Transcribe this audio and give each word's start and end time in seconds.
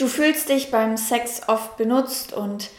Du 0.00 0.06
fühlst 0.06 0.48
dich 0.48 0.70
beim 0.70 0.96
Sex 0.96 1.42
oft 1.46 1.76
benutzt 1.76 2.32
und 2.32 2.70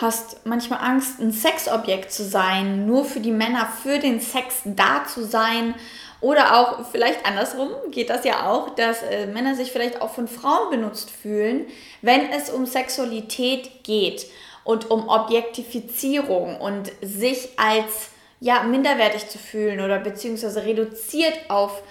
hast 0.00 0.46
manchmal 0.46 0.80
Angst, 0.80 1.20
ein 1.20 1.32
Sexobjekt 1.32 2.10
zu 2.10 2.24
sein, 2.24 2.86
nur 2.86 3.04
für 3.04 3.20
die 3.20 3.30
Männer, 3.30 3.68
für 3.82 3.98
den 3.98 4.18
Sex 4.18 4.62
da 4.64 5.04
zu 5.04 5.26
sein. 5.26 5.74
Oder 6.22 6.58
auch 6.58 6.86
vielleicht 6.90 7.26
andersrum 7.26 7.68
geht 7.90 8.08
das 8.08 8.24
ja 8.24 8.50
auch, 8.50 8.74
dass 8.74 9.02
äh, 9.02 9.26
Männer 9.26 9.54
sich 9.54 9.70
vielleicht 9.70 10.00
auch 10.00 10.14
von 10.14 10.28
Frauen 10.28 10.70
benutzt 10.70 11.10
fühlen, 11.10 11.66
wenn 12.00 12.30
es 12.30 12.48
um 12.48 12.64
Sexualität 12.64 13.84
geht 13.84 14.24
und 14.64 14.90
um 14.90 15.10
Objektifizierung 15.10 16.58
und 16.58 16.90
sich 17.02 17.50
als 17.58 18.08
ja 18.40 18.62
minderwertig 18.62 19.28
zu 19.28 19.36
fühlen 19.36 19.80
oder 19.80 19.98
beziehungsweise 19.98 20.64
reduziert 20.64 21.38
auf 21.48 21.82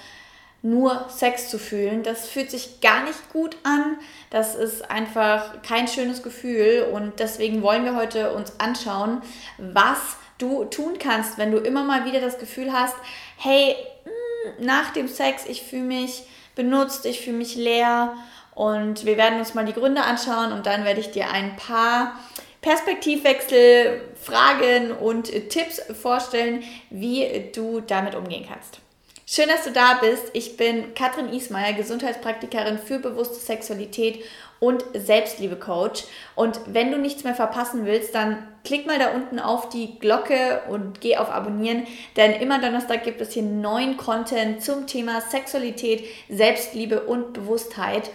nur 0.66 1.06
Sex 1.10 1.50
zu 1.50 1.60
fühlen. 1.60 2.02
Das 2.02 2.28
fühlt 2.28 2.50
sich 2.50 2.82
gar 2.82 3.04
nicht 3.04 3.32
gut 3.32 3.56
an. 3.64 3.98
Das 4.32 4.56
ist 4.56 4.90
einfach 4.90 5.62
kein 5.62 5.88
schönes 5.88 6.24
Gefühl 6.24 6.88
und 6.92 7.20
deswegen 7.20 7.62
wollen 7.62 7.86
wir 7.86 7.96
heute 7.96 8.34
uns 8.34 8.60
anschauen, 8.60 9.22
was 9.60 10.18
du 10.40 10.66
tun 10.66 10.98
kannst, 10.98 11.38
wenn 11.38 11.52
du 11.52 11.60
immer 11.60 11.84
mal 11.84 12.06
wieder 12.06 12.20
das 12.20 12.40
Gefühl 12.40 12.74
hast, 12.74 12.96
hey, 13.38 13.76
hm, 14.04 14.66
nach 14.66 14.92
dem 14.92 15.08
Sex, 15.08 15.46
ich 15.48 15.62
fühle 15.62 15.84
mich 15.84 16.24
benutzt, 16.56 17.06
ich 17.06 17.22
fühle 17.22 17.38
mich 17.38 17.56
leer 17.56 18.16
und 18.56 19.06
wir 19.06 19.18
werden 19.18 19.38
uns 19.38 19.54
mal 19.54 19.66
die 19.66 19.74
Gründe 19.74 20.02
anschauen 20.02 20.52
und 20.52 20.66
dann 20.66 20.84
werde 20.84 21.00
ich 21.00 21.12
dir 21.12 21.30
ein 21.30 21.56
paar 21.58 22.20
Perspektivwechsel, 22.62 24.02
Fragen 24.20 24.92
und 24.94 25.26
Tipps 25.50 25.80
vorstellen, 26.02 26.64
wie 26.90 27.52
du 27.54 27.82
damit 27.82 28.16
umgehen 28.16 28.48
kannst. 28.50 28.80
Schön, 29.28 29.50
dass 29.50 29.64
du 29.64 29.72
da 29.72 29.96
bist. 29.96 30.30
Ich 30.34 30.56
bin 30.56 30.94
Katrin 30.94 31.30
Ismaier, 31.30 31.74
Gesundheitspraktikerin 31.74 32.78
für 32.78 33.00
bewusste 33.00 33.40
Sexualität 33.40 34.24
und 34.60 34.86
Selbstliebe-Coach. 34.94 36.04
Und 36.36 36.60
wenn 36.68 36.92
du 36.92 37.00
nichts 37.00 37.24
mehr 37.24 37.34
verpassen 37.34 37.88
willst, 37.88 38.14
dann 38.14 38.48
klick 38.64 38.86
mal 38.86 39.00
da 39.00 39.16
unten 39.16 39.40
auf 39.40 39.70
die 39.70 39.98
Glocke 39.98 40.62
und 40.70 41.02
geh 41.02 41.18
auf 41.18 41.32
Abonnieren, 41.32 41.88
denn 42.16 42.34
immer 42.34 42.60
Donnerstag 42.60 43.04
gibt 43.04 43.20
es 43.20 43.34
hier 43.34 43.42
neuen 43.42 43.98
Content 43.98 44.64
zum 44.64 44.86
Thema 44.86 45.22
Sexualität, 45.22 46.06
Selbstliebe 46.30 47.02
und 47.02 47.34
Bewusstheit. 47.34 48.12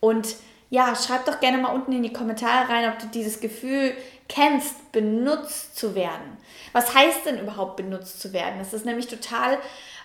Und 0.00 0.34
ja, 0.70 0.96
schreib 0.96 1.26
doch 1.26 1.40
gerne 1.40 1.58
mal 1.58 1.74
unten 1.74 1.92
in 1.92 2.02
die 2.02 2.12
Kommentare 2.12 2.70
rein, 2.70 2.90
ob 2.90 2.98
du 2.98 3.06
dieses 3.08 3.40
Gefühl 3.40 3.92
kennst, 4.28 4.92
benutzt 4.92 5.76
zu 5.76 5.94
werden. 5.94 6.38
Was 6.72 6.94
heißt 6.94 7.26
denn 7.26 7.38
überhaupt 7.38 7.76
benutzt 7.76 8.20
zu 8.20 8.32
werden? 8.32 8.58
Das 8.58 8.72
ist 8.72 8.86
nämlich 8.86 9.06
total 9.06 9.58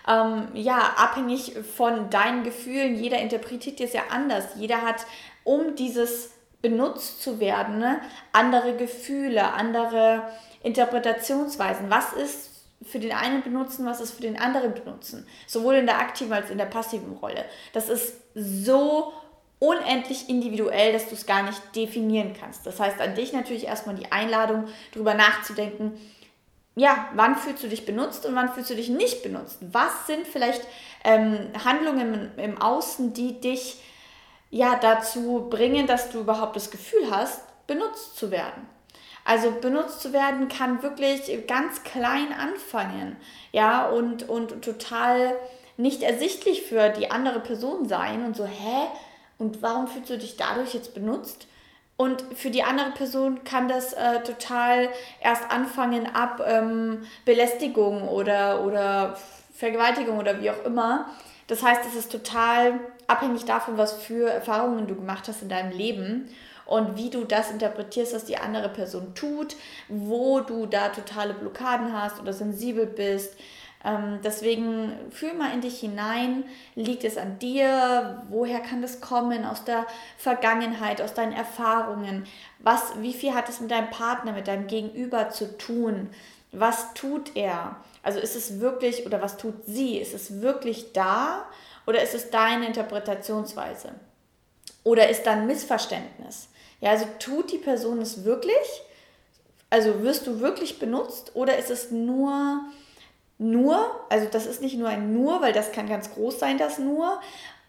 ähm, 0.08 0.48
ja, 0.54 0.78
abhängig 0.96 1.54
von 1.76 2.10
deinen 2.10 2.42
Gefühlen. 2.42 2.96
Jeder 2.96 3.18
interpretiert 3.18 3.80
es 3.80 3.92
ja 3.92 4.02
anders. 4.10 4.44
Jeder 4.56 4.82
hat, 4.82 5.06
um 5.44 5.74
dieses 5.76 6.32
benutzt 6.62 7.22
zu 7.22 7.40
werden, 7.40 7.78
ne, 7.78 8.00
andere 8.32 8.76
Gefühle, 8.76 9.52
andere 9.52 10.22
Interpretationsweisen. 10.62 11.88
Was 11.88 12.12
ist 12.12 12.50
für 12.82 12.98
den 12.98 13.12
einen 13.12 13.42
benutzen, 13.42 13.86
was 13.86 14.00
ist 14.00 14.12
für 14.12 14.22
den 14.22 14.38
anderen 14.38 14.74
benutzen. 14.74 15.26
Sowohl 15.46 15.76
in 15.76 15.86
der 15.86 15.98
aktiven 15.98 16.32
als 16.32 16.50
in 16.50 16.58
der 16.58 16.66
passiven 16.66 17.12
Rolle. 17.18 17.44
Das 17.72 17.88
ist 17.88 18.14
so 18.34 19.12
unendlich 19.58 20.30
individuell, 20.30 20.92
dass 20.92 21.08
du 21.08 21.14
es 21.14 21.26
gar 21.26 21.42
nicht 21.42 21.60
definieren 21.76 22.34
kannst. 22.38 22.66
Das 22.66 22.80
heißt, 22.80 22.98
an 23.00 23.14
dich 23.14 23.32
natürlich 23.34 23.66
erstmal 23.66 23.96
die 23.96 24.10
Einladung, 24.10 24.68
darüber 24.94 25.12
nachzudenken, 25.12 26.00
ja, 26.76 27.08
wann 27.14 27.36
fühlst 27.36 27.62
du 27.62 27.68
dich 27.68 27.84
benutzt 27.84 28.24
und 28.26 28.34
wann 28.34 28.52
fühlst 28.52 28.70
du 28.70 28.74
dich 28.74 28.88
nicht 28.88 29.22
benutzt? 29.22 29.58
Was 29.72 30.06
sind 30.06 30.26
vielleicht 30.26 30.62
ähm, 31.04 31.50
Handlungen 31.64 32.30
im, 32.36 32.44
im 32.44 32.62
Außen, 32.62 33.12
die 33.12 33.40
dich 33.40 33.82
ja 34.50 34.76
dazu 34.80 35.48
bringen, 35.50 35.86
dass 35.86 36.10
du 36.10 36.20
überhaupt 36.20 36.56
das 36.56 36.70
Gefühl 36.70 37.10
hast, 37.10 37.42
benutzt 37.66 38.16
zu 38.16 38.30
werden? 38.30 38.66
Also 39.24 39.50
benutzt 39.60 40.00
zu 40.00 40.12
werden 40.12 40.48
kann 40.48 40.82
wirklich 40.82 41.46
ganz 41.46 41.82
klein 41.82 42.32
anfangen, 42.32 43.16
ja, 43.52 43.88
und, 43.88 44.28
und 44.28 44.64
total 44.64 45.36
nicht 45.76 46.02
ersichtlich 46.02 46.62
für 46.62 46.90
die 46.90 47.10
andere 47.10 47.40
Person 47.40 47.88
sein 47.88 48.24
und 48.24 48.36
so, 48.36 48.44
hä? 48.44 48.86
Und 49.38 49.62
warum 49.62 49.88
fühlst 49.88 50.10
du 50.10 50.18
dich 50.18 50.36
dadurch 50.36 50.74
jetzt 50.74 50.94
benutzt? 50.94 51.46
Und 52.00 52.24
für 52.34 52.48
die 52.48 52.62
andere 52.62 52.92
Person 52.92 53.44
kann 53.44 53.68
das 53.68 53.92
äh, 53.92 54.22
total 54.22 54.88
erst 55.20 55.50
anfangen 55.50 56.06
ab 56.06 56.42
ähm, 56.46 57.02
Belästigung 57.26 58.08
oder, 58.08 58.64
oder 58.64 59.18
Vergewaltigung 59.52 60.16
oder 60.16 60.40
wie 60.40 60.50
auch 60.50 60.64
immer. 60.64 61.10
Das 61.46 61.62
heißt, 61.62 61.82
es 61.86 61.94
ist 61.94 62.10
total 62.10 62.80
abhängig 63.06 63.44
davon, 63.44 63.76
was 63.76 64.02
für 64.02 64.30
Erfahrungen 64.30 64.86
du 64.86 64.94
gemacht 64.94 65.28
hast 65.28 65.42
in 65.42 65.50
deinem 65.50 65.76
Leben 65.76 66.30
und 66.64 66.96
wie 66.96 67.10
du 67.10 67.24
das 67.24 67.50
interpretierst, 67.50 68.14
was 68.14 68.24
die 68.24 68.38
andere 68.38 68.70
Person 68.70 69.14
tut, 69.14 69.56
wo 69.88 70.40
du 70.40 70.64
da 70.64 70.88
totale 70.88 71.34
Blockaden 71.34 71.92
hast 71.92 72.18
oder 72.18 72.32
sensibel 72.32 72.86
bist. 72.86 73.36
Ähm, 73.84 74.20
deswegen 74.22 74.92
fühl 75.10 75.32
mal 75.34 75.54
in 75.54 75.62
dich 75.62 75.80
hinein, 75.80 76.44
liegt 76.74 77.04
es 77.04 77.16
an 77.16 77.38
dir, 77.38 78.22
woher 78.28 78.60
kann 78.60 78.82
das 78.82 79.00
kommen, 79.00 79.46
aus 79.46 79.64
der 79.64 79.86
Vergangenheit, 80.18 81.00
aus 81.00 81.14
deinen 81.14 81.32
Erfahrungen, 81.32 82.26
was, 82.58 83.00
wie 83.00 83.14
viel 83.14 83.34
hat 83.34 83.48
es 83.48 83.60
mit 83.60 83.70
deinem 83.70 83.90
Partner, 83.90 84.32
mit 84.32 84.48
deinem 84.48 84.66
Gegenüber 84.66 85.30
zu 85.30 85.56
tun, 85.56 86.10
was 86.52 86.92
tut 86.94 87.36
er, 87.36 87.76
also 88.02 88.18
ist 88.18 88.36
es 88.36 88.60
wirklich 88.60 89.06
oder 89.06 89.22
was 89.22 89.36
tut 89.36 89.64
sie, 89.66 89.96
ist 89.98 90.14
es 90.14 90.40
wirklich 90.40 90.92
da? 90.92 91.46
Oder 91.86 92.02
ist 92.02 92.14
es 92.14 92.30
deine 92.30 92.66
Interpretationsweise? 92.66 93.94
Oder 94.84 95.08
ist 95.08 95.24
da 95.24 95.32
ein 95.32 95.46
Missverständnis, 95.46 96.48
ja, 96.80 96.90
also 96.90 97.06
tut 97.18 97.52
die 97.52 97.58
Person 97.58 98.00
es 98.00 98.24
wirklich, 98.24 98.82
also 99.68 100.02
wirst 100.02 100.26
du 100.26 100.40
wirklich 100.40 100.78
benutzt 100.78 101.32
oder 101.34 101.58
ist 101.58 101.70
es 101.70 101.90
nur 101.90 102.64
nur, 103.40 104.04
also 104.10 104.28
das 104.30 104.44
ist 104.44 104.60
nicht 104.60 104.76
nur 104.76 104.88
ein 104.88 105.14
nur, 105.14 105.40
weil 105.40 105.54
das 105.54 105.72
kann 105.72 105.88
ganz 105.88 106.12
groß 106.12 106.38
sein, 106.38 106.58
das 106.58 106.78
nur, 106.78 107.20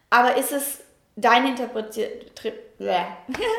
aber 0.10 0.36
ist 0.36 0.52
es 0.52 0.80
deine 1.16 1.52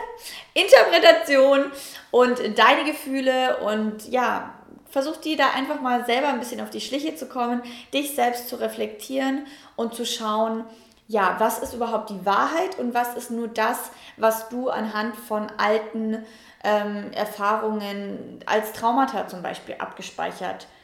Interpretation 0.54 1.72
und 2.10 2.38
deine 2.58 2.84
Gefühle 2.84 3.58
und 3.60 4.06
ja, 4.08 4.52
versuch 4.90 5.16
dir 5.16 5.38
da 5.38 5.52
einfach 5.52 5.80
mal 5.80 6.04
selber 6.04 6.28
ein 6.28 6.38
bisschen 6.38 6.60
auf 6.60 6.68
die 6.68 6.82
Schliche 6.82 7.14
zu 7.14 7.26
kommen, 7.26 7.62
dich 7.94 8.14
selbst 8.14 8.48
zu 8.50 8.56
reflektieren 8.56 9.46
und 9.76 9.94
zu 9.94 10.04
schauen, 10.04 10.64
ja, 11.08 11.36
was 11.38 11.60
ist 11.60 11.72
überhaupt 11.72 12.10
die 12.10 12.26
Wahrheit 12.26 12.78
und 12.78 12.92
was 12.92 13.14
ist 13.16 13.30
nur 13.30 13.48
das, 13.48 13.90
was 14.18 14.50
du 14.50 14.68
anhand 14.68 15.16
von 15.16 15.50
alten 15.56 16.26
ähm, 16.62 17.10
Erfahrungen 17.12 18.40
als 18.44 18.72
Traumata 18.72 19.28
zum 19.28 19.42
Beispiel 19.42 19.76
abgespeichert 19.78 20.66
hast 20.66 20.81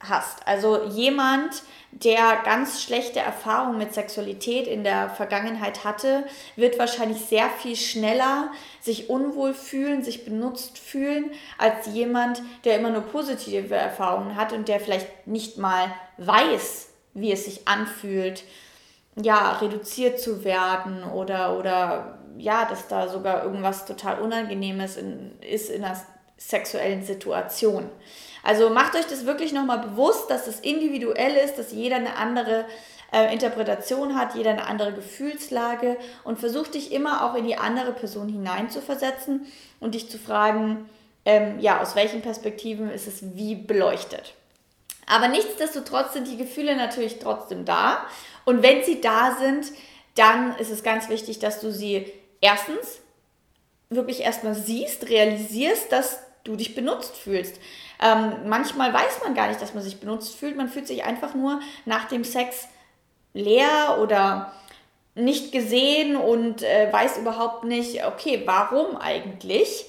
hast. 0.00 0.46
Also 0.46 0.84
jemand, 0.84 1.62
der 1.90 2.38
ganz 2.44 2.82
schlechte 2.82 3.20
Erfahrungen 3.20 3.78
mit 3.78 3.94
Sexualität 3.94 4.66
in 4.66 4.84
der 4.84 5.08
Vergangenheit 5.08 5.84
hatte, 5.84 6.24
wird 6.54 6.78
wahrscheinlich 6.78 7.20
sehr 7.22 7.48
viel 7.48 7.76
schneller 7.76 8.50
sich 8.80 9.08
unwohl 9.08 9.54
fühlen, 9.54 10.02
sich 10.02 10.24
benutzt 10.24 10.78
fühlen, 10.78 11.30
als 11.56 11.86
jemand, 11.86 12.42
der 12.64 12.78
immer 12.78 12.90
nur 12.90 13.02
positive 13.02 13.74
Erfahrungen 13.74 14.36
hat 14.36 14.52
und 14.52 14.68
der 14.68 14.80
vielleicht 14.80 15.26
nicht 15.26 15.56
mal 15.56 15.92
weiß, 16.18 16.88
wie 17.14 17.32
es 17.32 17.46
sich 17.46 17.66
anfühlt, 17.66 18.44
ja, 19.20 19.52
reduziert 19.52 20.20
zu 20.20 20.44
werden 20.44 21.02
oder, 21.02 21.58
oder 21.58 22.18
ja, 22.36 22.66
dass 22.66 22.86
da 22.88 23.08
sogar 23.08 23.44
irgendwas 23.44 23.86
total 23.86 24.20
Unangenehmes 24.20 24.98
in, 24.98 25.32
ist 25.40 25.70
in 25.70 25.82
einer 25.82 25.98
sexuellen 26.36 27.02
Situation. 27.02 27.88
Also 28.46 28.70
macht 28.70 28.94
euch 28.94 29.06
das 29.06 29.26
wirklich 29.26 29.52
nochmal 29.52 29.80
bewusst, 29.80 30.30
dass 30.30 30.46
es 30.46 30.60
individuell 30.60 31.34
ist, 31.34 31.56
dass 31.56 31.72
jeder 31.72 31.96
eine 31.96 32.14
andere 32.14 32.64
äh, 33.12 33.32
Interpretation 33.32 34.14
hat, 34.14 34.36
jeder 34.36 34.52
eine 34.52 34.68
andere 34.68 34.92
Gefühlslage 34.92 35.96
und 36.22 36.38
versucht 36.38 36.74
dich 36.74 36.92
immer 36.92 37.24
auch 37.24 37.34
in 37.34 37.44
die 37.44 37.56
andere 37.56 37.90
Person 37.90 38.28
hineinzuversetzen 38.28 39.46
und 39.80 39.96
dich 39.96 40.08
zu 40.08 40.16
fragen, 40.16 40.88
ähm, 41.24 41.58
ja, 41.58 41.80
aus 41.80 41.96
welchen 41.96 42.22
Perspektiven 42.22 42.88
ist 42.88 43.08
es 43.08 43.34
wie 43.34 43.56
beleuchtet. 43.56 44.34
Aber 45.08 45.26
nichtsdestotrotz 45.26 46.12
sind 46.12 46.28
die 46.28 46.36
Gefühle 46.36 46.76
natürlich 46.76 47.18
trotzdem 47.18 47.64
da. 47.64 48.06
Und 48.44 48.62
wenn 48.62 48.84
sie 48.84 49.00
da 49.00 49.36
sind, 49.40 49.72
dann 50.14 50.56
ist 50.58 50.70
es 50.70 50.84
ganz 50.84 51.08
wichtig, 51.08 51.40
dass 51.40 51.58
du 51.58 51.72
sie 51.72 52.12
erstens 52.40 53.00
wirklich 53.90 54.20
erstmal 54.20 54.54
siehst, 54.54 55.08
realisierst, 55.08 55.90
dass 55.90 56.20
du 56.44 56.54
dich 56.54 56.76
benutzt 56.76 57.16
fühlst. 57.16 57.58
Ähm, 58.02 58.48
manchmal 58.48 58.92
weiß 58.92 59.20
man 59.22 59.34
gar 59.34 59.48
nicht, 59.48 59.60
dass 59.60 59.74
man 59.74 59.82
sich 59.82 60.00
benutzt 60.00 60.36
fühlt. 60.36 60.56
Man 60.56 60.68
fühlt 60.68 60.86
sich 60.86 61.04
einfach 61.04 61.34
nur 61.34 61.60
nach 61.84 62.06
dem 62.06 62.24
Sex 62.24 62.68
leer 63.32 63.98
oder 64.00 64.52
nicht 65.14 65.50
gesehen 65.52 66.16
und 66.16 66.62
äh, 66.62 66.92
weiß 66.92 67.18
überhaupt 67.18 67.64
nicht, 67.64 68.04
okay, 68.06 68.42
warum 68.44 68.96
eigentlich? 68.96 69.86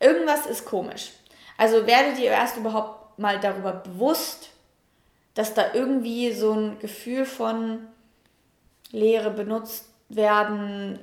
Irgendwas 0.00 0.46
ist 0.46 0.64
komisch. 0.64 1.10
Also 1.58 1.86
werde 1.86 2.14
dir 2.14 2.30
erst 2.30 2.56
überhaupt 2.56 3.18
mal 3.18 3.38
darüber 3.38 3.72
bewusst, 3.72 4.50
dass 5.34 5.54
da 5.54 5.74
irgendwie 5.74 6.32
so 6.32 6.52
ein 6.52 6.78
Gefühl 6.78 7.24
von 7.24 7.86
Leere 8.90 9.30
benutzt 9.30 9.88
werden 10.08 10.98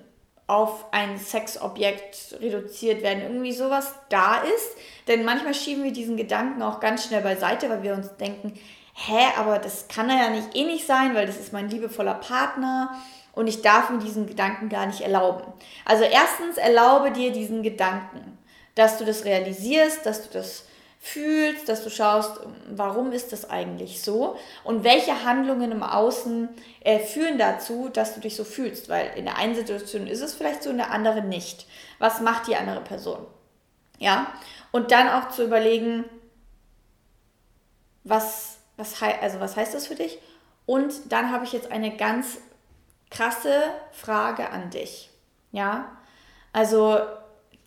auf 0.49 0.85
ein 0.91 1.17
Sexobjekt 1.17 2.37
reduziert 2.41 3.03
werden, 3.03 3.23
irgendwie 3.23 3.53
sowas 3.53 3.93
da 4.09 4.37
ist. 4.37 4.77
Denn 5.07 5.23
manchmal 5.23 5.53
schieben 5.53 5.83
wir 5.83 5.93
diesen 5.93 6.17
Gedanken 6.17 6.61
auch 6.61 6.79
ganz 6.79 7.05
schnell 7.05 7.21
beiseite, 7.21 7.69
weil 7.69 7.83
wir 7.83 7.93
uns 7.93 8.15
denken, 8.17 8.59
hä, 8.93 9.27
aber 9.37 9.59
das 9.59 9.87
kann 9.87 10.09
er 10.09 10.17
ja 10.17 10.29
nicht 10.29 10.55
eh 10.55 10.63
nicht 10.63 10.85
sein, 10.85 11.15
weil 11.15 11.27
das 11.27 11.37
ist 11.37 11.53
mein 11.53 11.69
liebevoller 11.69 12.15
Partner 12.15 12.95
und 13.33 13.47
ich 13.47 13.61
darf 13.61 13.89
mir 13.89 13.99
diesen 13.99 14.27
Gedanken 14.27 14.69
gar 14.69 14.85
nicht 14.85 15.01
erlauben. 15.01 15.43
Also 15.85 16.03
erstens 16.03 16.57
erlaube 16.57 17.11
dir 17.11 17.31
diesen 17.31 17.63
Gedanken, 17.63 18.37
dass 18.75 18.97
du 18.97 19.05
das 19.05 19.25
realisierst, 19.25 20.05
dass 20.05 20.27
du 20.27 20.37
das 20.37 20.65
fühlst, 21.01 21.69
dass 21.69 21.83
du 21.83 21.89
schaust, 21.89 22.41
warum 22.69 23.13
ist 23.13 23.31
das 23.31 23.49
eigentlich 23.49 24.03
so 24.03 24.37
und 24.65 24.83
welche 24.83 25.23
Handlungen 25.23 25.71
im 25.71 25.81
Außen 25.81 26.49
äh, 26.81 26.99
führen 26.99 27.37
dazu, 27.37 27.89
dass 27.89 28.15
du 28.15 28.19
dich 28.19 28.35
so 28.35 28.43
fühlst, 28.43 28.89
weil 28.89 29.11
in 29.15 29.25
der 29.25 29.37
einen 29.37 29.55
Situation 29.55 30.07
ist 30.07 30.21
es 30.21 30.35
vielleicht 30.35 30.61
so, 30.61 30.69
in 30.69 30.77
der 30.77 30.91
anderen 30.91 31.29
nicht. 31.29 31.67
Was 31.99 32.19
macht 32.19 32.47
die 32.47 32.57
andere 32.57 32.81
Person? 32.81 33.25
Ja, 33.97 34.33
und 34.71 34.91
dann 34.91 35.07
auch 35.07 35.29
zu 35.29 35.43
überlegen, 35.43 36.03
was, 38.03 38.57
was, 38.75 39.01
also 39.01 39.39
was 39.39 39.55
heißt 39.55 39.73
das 39.73 39.87
für 39.87 39.95
dich? 39.95 40.19
Und 40.65 40.93
dann 41.11 41.31
habe 41.31 41.45
ich 41.45 41.53
jetzt 41.53 41.71
eine 41.71 41.95
ganz 41.95 42.37
krasse 43.09 43.55
Frage 43.91 44.49
an 44.49 44.69
dich. 44.69 45.09
Ja, 45.51 45.97
also 46.53 46.99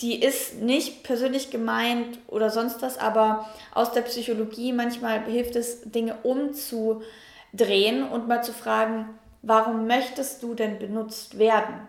die 0.02 0.20
ist 0.20 0.60
nicht 0.60 1.04
persönlich 1.04 1.50
gemeint 1.50 2.19
oder 2.26 2.50
sonst 2.50 2.82
was, 2.82 2.99
aber 2.99 3.49
aus 3.72 3.93
der 3.93 4.02
Psychologie 4.02 4.72
manchmal 4.72 5.22
hilft 5.25 5.54
es, 5.54 5.82
Dinge 5.82 6.16
umzudrehen 6.25 8.08
und 8.10 8.26
mal 8.26 8.43
zu 8.43 8.52
fragen, 8.52 9.08
warum 9.43 9.87
möchtest 9.87 10.43
du 10.43 10.54
denn 10.54 10.81
benutzt 10.81 11.38
werden? 11.38 11.88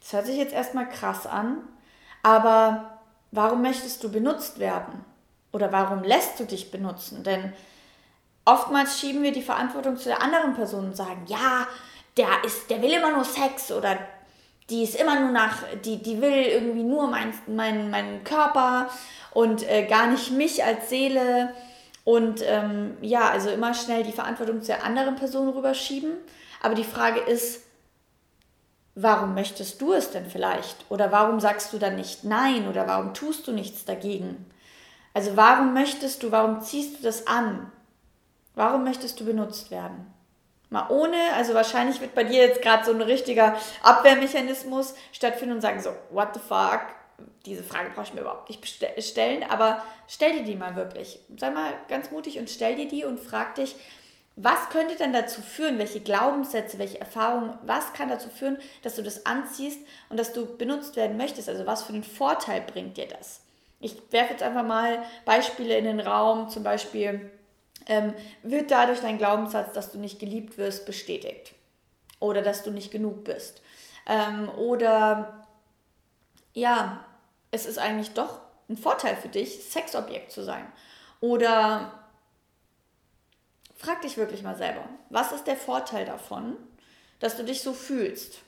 Das 0.00 0.12
hört 0.12 0.26
sich 0.26 0.36
jetzt 0.36 0.54
erstmal 0.54 0.88
krass 0.88 1.26
an, 1.26 1.58
aber 2.22 3.00
warum 3.32 3.60
möchtest 3.60 4.04
du 4.04 4.10
benutzt 4.10 4.60
werden? 4.60 5.04
Oder 5.52 5.72
warum 5.72 6.04
lässt 6.04 6.38
du 6.38 6.44
dich 6.44 6.70
benutzen? 6.70 7.24
Denn 7.24 7.52
oftmals 8.44 9.00
schieben 9.00 9.24
wir 9.24 9.32
die 9.32 9.42
Verantwortung 9.42 9.96
zu 9.96 10.08
der 10.08 10.22
anderen 10.22 10.54
Person 10.54 10.86
und 10.86 10.96
sagen, 10.96 11.24
ja, 11.26 11.66
der 12.16 12.44
ist, 12.44 12.70
der 12.70 12.80
will 12.82 12.92
immer 12.92 13.12
nur 13.12 13.24
Sex 13.24 13.72
oder 13.72 13.98
die 14.70 14.82
ist 14.82 14.94
immer 15.00 15.18
nur 15.18 15.30
nach, 15.30 15.62
die, 15.84 16.02
die 16.02 16.20
will 16.20 16.44
irgendwie 16.44 16.82
nur 16.82 17.08
meinen 17.08 17.32
mein, 17.46 17.90
mein 17.90 18.24
Körper 18.24 18.88
und 19.32 19.68
äh, 19.68 19.86
gar 19.86 20.08
nicht 20.08 20.30
mich 20.30 20.62
als 20.64 20.90
Seele. 20.90 21.54
Und 22.04 22.42
ähm, 22.44 22.96
ja, 23.00 23.28
also 23.30 23.50
immer 23.50 23.74
schnell 23.74 24.02
die 24.02 24.12
Verantwortung 24.12 24.62
zur 24.62 24.82
anderen 24.82 25.16
Person 25.16 25.48
rüberschieben. 25.48 26.12
Aber 26.62 26.74
die 26.74 26.84
Frage 26.84 27.20
ist, 27.20 27.64
warum 28.94 29.34
möchtest 29.34 29.80
du 29.80 29.92
es 29.92 30.10
denn 30.10 30.26
vielleicht? 30.26 30.84
Oder 30.90 31.12
warum 31.12 31.40
sagst 31.40 31.72
du 31.72 31.78
dann 31.78 31.96
nicht 31.96 32.24
nein? 32.24 32.68
Oder 32.68 32.86
warum 32.86 33.14
tust 33.14 33.46
du 33.46 33.52
nichts 33.52 33.84
dagegen? 33.84 34.46
Also 35.14 35.36
warum 35.36 35.72
möchtest 35.72 36.22
du, 36.22 36.32
warum 36.32 36.60
ziehst 36.60 36.98
du 36.98 37.02
das 37.02 37.26
an? 37.26 37.70
Warum 38.54 38.84
möchtest 38.84 39.20
du 39.20 39.24
benutzt 39.24 39.70
werden? 39.70 40.12
Mal 40.70 40.86
ohne, 40.90 41.16
also 41.34 41.54
wahrscheinlich 41.54 42.00
wird 42.00 42.14
bei 42.14 42.24
dir 42.24 42.42
jetzt 42.42 42.60
gerade 42.60 42.84
so 42.84 42.92
ein 42.92 43.00
richtiger 43.00 43.56
Abwehrmechanismus 43.82 44.94
stattfinden 45.12 45.54
und 45.54 45.60
sagen 45.62 45.80
so, 45.80 45.94
what 46.10 46.28
the 46.34 46.40
fuck, 46.40 46.80
diese 47.46 47.62
Frage 47.62 47.90
brauche 47.90 48.04
ich 48.04 48.14
mir 48.14 48.20
überhaupt 48.20 48.48
nicht 48.50 48.66
stellen, 48.98 49.44
aber 49.48 49.82
stell 50.06 50.32
dir 50.32 50.44
die 50.44 50.56
mal 50.56 50.76
wirklich. 50.76 51.20
Sei 51.36 51.50
mal 51.50 51.72
ganz 51.88 52.10
mutig 52.10 52.38
und 52.38 52.50
stell 52.50 52.76
dir 52.76 52.86
die 52.86 53.04
und 53.04 53.18
frag 53.18 53.54
dich, 53.54 53.76
was 54.36 54.68
könnte 54.68 54.94
denn 54.94 55.12
dazu 55.12 55.42
führen, 55.42 55.78
welche 55.78 55.98
Glaubenssätze, 55.98 56.78
welche 56.78 57.00
Erfahrungen, 57.00 57.58
was 57.62 57.92
kann 57.92 58.08
dazu 58.08 58.28
führen, 58.28 58.58
dass 58.82 58.94
du 58.94 59.02
das 59.02 59.26
anziehst 59.26 59.80
und 60.10 60.16
dass 60.16 60.32
du 60.32 60.56
benutzt 60.56 60.94
werden 60.94 61.16
möchtest? 61.16 61.48
Also 61.48 61.66
was 61.66 61.82
für 61.82 61.92
einen 61.92 62.04
Vorteil 62.04 62.60
bringt 62.60 62.96
dir 62.98 63.08
das? 63.08 63.40
Ich 63.80 63.96
werfe 64.12 64.32
jetzt 64.32 64.42
einfach 64.44 64.64
mal 64.64 65.02
Beispiele 65.24 65.76
in 65.76 65.84
den 65.84 66.00
Raum, 66.00 66.48
zum 66.50 66.62
Beispiel, 66.62 67.32
ähm, 67.88 68.14
wird 68.42 68.70
dadurch 68.70 69.00
dein 69.00 69.18
Glaubenssatz, 69.18 69.72
dass 69.72 69.90
du 69.90 69.98
nicht 69.98 70.18
geliebt 70.18 70.58
wirst, 70.58 70.86
bestätigt. 70.86 71.54
Oder 72.20 72.42
dass 72.42 72.62
du 72.62 72.70
nicht 72.70 72.90
genug 72.90 73.24
bist. 73.24 73.62
Ähm, 74.06 74.48
oder 74.50 75.46
ja, 76.52 77.04
es 77.50 77.66
ist 77.66 77.78
eigentlich 77.78 78.12
doch 78.12 78.40
ein 78.68 78.76
Vorteil 78.76 79.16
für 79.16 79.28
dich, 79.28 79.64
Sexobjekt 79.64 80.30
zu 80.30 80.44
sein. 80.44 80.66
Oder 81.20 81.92
frag 83.76 84.02
dich 84.02 84.16
wirklich 84.16 84.42
mal 84.42 84.56
selber, 84.56 84.84
was 85.10 85.32
ist 85.32 85.46
der 85.46 85.56
Vorteil 85.56 86.04
davon, 86.04 86.56
dass 87.20 87.36
du 87.36 87.44
dich 87.44 87.62
so 87.62 87.72
fühlst? 87.72 88.40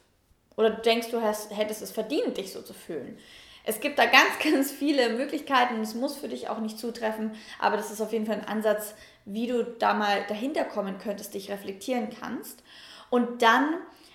Oder 0.57 0.71
du 0.71 0.83
denkst, 0.83 1.11
du 1.11 1.23
hast, 1.23 1.57
hättest 1.57 1.83
es 1.83 1.93
verdient, 1.93 2.37
dich 2.37 2.53
so 2.53 2.61
zu 2.61 2.75
fühlen. 2.75 3.19
Es 3.65 3.81
gibt 3.81 3.99
da 3.99 4.07
ganz, 4.07 4.39
ganz 4.43 4.71
viele 4.71 5.11
Möglichkeiten 5.11 5.77
und 5.77 5.83
es 5.83 5.95
muss 5.95 6.17
für 6.17 6.29
dich 6.29 6.49
auch 6.49 6.59
nicht 6.59 6.79
zutreffen, 6.79 7.33
aber 7.59 7.77
das 7.77 7.91
ist 7.91 8.01
auf 8.01 8.13
jeden 8.13 8.27
Fall 8.27 8.37
ein 8.37 8.49
Ansatz, 8.49 8.95
wie 9.25 9.46
du 9.46 9.64
da 9.64 9.94
mal 9.94 10.25
dahinter 10.28 10.64
kommen 10.64 10.99
könntest, 10.99 11.34
dich 11.34 11.50
reflektieren 11.50 12.08
kannst. 12.11 12.62
Und 13.11 13.43
dann 13.43 13.75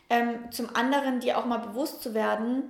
ähm, 0.10 0.52
zum 0.52 0.76
anderen 0.76 1.20
dir 1.20 1.38
auch 1.38 1.46
mal 1.46 1.58
bewusst 1.58 2.02
zu 2.02 2.14
werden, 2.14 2.64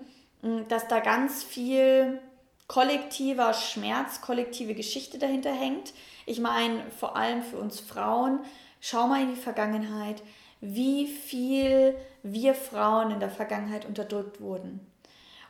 dass 0.67 0.87
da 0.87 0.99
ganz 0.99 1.43
viel 1.43 2.21
kollektiver 2.67 3.53
Schmerz, 3.53 4.21
kollektive 4.21 4.73
Geschichte 4.73 5.17
dahinter 5.17 5.51
hängt. 5.51 5.93
Ich 6.25 6.39
meine, 6.39 6.83
vor 6.91 7.15
allem 7.15 7.43
für 7.43 7.57
uns 7.57 7.79
Frauen, 7.79 8.39
schau 8.79 9.07
mal 9.07 9.21
in 9.21 9.35
die 9.35 9.41
Vergangenheit, 9.41 10.21
wie 10.61 11.07
viel 11.07 11.95
wir 12.23 12.55
Frauen 12.55 13.11
in 13.11 13.19
der 13.19 13.29
Vergangenheit 13.29 13.85
unterdrückt 13.85 14.41
wurden. 14.41 14.79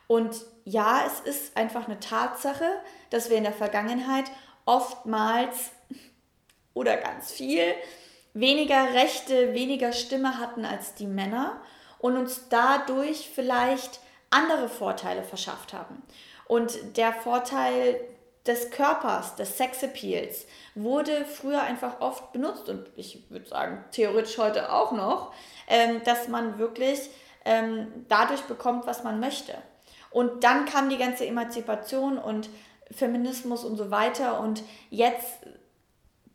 Und 0.06 0.36
ja, 0.64 1.04
es 1.06 1.20
ist 1.20 1.56
einfach 1.56 1.86
eine 1.86 2.00
Tatsache, 2.00 2.68
dass 3.10 3.30
wir 3.30 3.36
in 3.36 3.44
der 3.44 3.52
Vergangenheit 3.52 4.30
oftmals 4.66 5.70
oder 6.76 6.96
ganz 6.98 7.32
viel 7.32 7.74
weniger 8.34 8.92
Rechte, 8.92 9.54
weniger 9.54 9.92
Stimme 9.92 10.38
hatten 10.38 10.66
als 10.66 10.94
die 10.94 11.06
Männer 11.06 11.60
und 11.98 12.16
uns 12.16 12.48
dadurch 12.50 13.30
vielleicht 13.34 13.98
andere 14.28 14.68
Vorteile 14.68 15.24
verschafft 15.24 15.72
haben. 15.72 16.02
Und 16.46 16.98
der 16.98 17.14
Vorteil 17.14 17.98
des 18.46 18.70
Körpers, 18.70 19.36
des 19.36 19.56
Sexappeals, 19.56 20.46
wurde 20.74 21.24
früher 21.24 21.62
einfach 21.62 22.00
oft 22.00 22.32
benutzt 22.32 22.68
und 22.68 22.86
ich 22.94 23.24
würde 23.30 23.48
sagen, 23.48 23.82
theoretisch 23.90 24.36
heute 24.36 24.70
auch 24.70 24.92
noch, 24.92 25.32
ähm, 25.68 26.02
dass 26.04 26.28
man 26.28 26.58
wirklich 26.58 27.00
ähm, 27.46 27.88
dadurch 28.08 28.42
bekommt, 28.42 28.86
was 28.86 29.02
man 29.02 29.18
möchte. 29.18 29.54
Und 30.10 30.44
dann 30.44 30.66
kam 30.66 30.90
die 30.90 30.98
ganze 30.98 31.26
Emanzipation 31.26 32.18
und 32.18 32.50
Feminismus 32.90 33.64
und 33.64 33.76
so 33.76 33.90
weiter. 33.90 34.40
Und 34.40 34.62
jetzt 34.90 35.38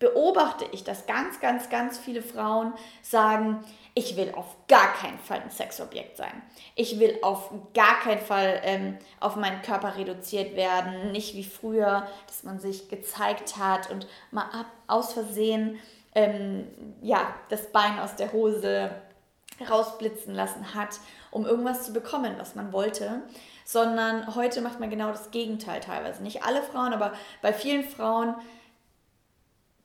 beobachte 0.02 0.66
ich, 0.72 0.84
dass 0.84 1.06
ganz, 1.06 1.40
ganz, 1.40 1.70
ganz 1.70 2.00
viele 2.00 2.24
Frauen 2.24 2.74
sagen, 3.04 3.64
ich 3.94 4.18
will 4.18 4.34
auf 4.36 4.58
gar 4.68 4.94
keinen 4.94 5.20
Fall 5.20 5.42
ein 5.42 5.52
Sexobjekt 5.52 6.18
sein. 6.18 6.42
Ich 6.76 7.00
will 7.00 7.20
auf 7.22 7.52
gar 7.76 8.00
keinen 8.00 8.20
Fall 8.20 8.62
ähm, 8.64 8.98
auf 9.20 9.36
meinen 9.36 9.62
Körper 9.62 9.96
reduziert 9.98 10.56
werden. 10.56 11.12
Nicht 11.12 11.36
wie 11.36 11.44
früher, 11.44 12.08
dass 12.26 12.44
man 12.44 12.60
sich 12.60 12.90
gezeigt 12.90 13.58
hat 13.58 13.92
und 13.92 14.08
mal 14.32 14.46
ab, 14.46 14.66
aus 14.88 15.14
Versehen 15.14 15.78
ähm, 16.16 16.68
ja, 17.04 17.36
das 17.50 17.72
Bein 17.72 18.00
aus 18.00 18.16
der 18.16 18.34
Hose 18.34 18.90
rausblitzen 19.70 20.34
lassen 20.34 20.74
hat, 20.74 21.00
um 21.30 21.46
irgendwas 21.46 21.84
zu 21.84 21.94
bekommen, 21.94 22.34
was 22.40 22.56
man 22.56 22.74
wollte. 22.74 23.22
Sondern 23.66 24.36
heute 24.36 24.62
macht 24.62 24.80
man 24.80 24.90
genau 24.90 25.10
das 25.10 25.30
Gegenteil 25.30 25.80
teilweise. 25.80 26.24
Nicht 26.24 26.44
alle 26.44 26.64
Frauen, 26.64 26.92
aber 26.92 27.14
bei 27.44 27.54
vielen 27.54 27.84
Frauen 27.84 28.34